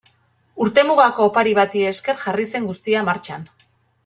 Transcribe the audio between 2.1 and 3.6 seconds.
jarri zen guztia martxan.